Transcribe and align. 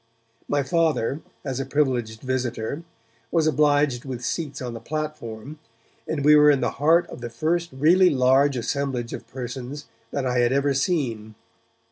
My 0.47 0.63
Father, 0.63 1.21
as 1.45 1.59
a 1.59 1.65
privileged 1.67 2.21
visitor, 2.21 2.81
was 3.29 3.45
obliged 3.45 4.03
with 4.03 4.25
seats 4.25 4.59
on 4.59 4.73
the 4.73 4.79
platform, 4.79 5.59
and 6.07 6.25
we 6.25 6.35
were 6.35 6.49
in 6.49 6.59
the 6.59 6.71
heart 6.81 7.05
of 7.11 7.21
the 7.21 7.29
first 7.29 7.69
really 7.71 8.09
large 8.09 8.57
assemblage 8.57 9.13
of 9.13 9.27
persons 9.27 9.85
that 10.09 10.25
I 10.25 10.39
had 10.39 10.51
ever 10.51 10.73
seen. 10.73 11.35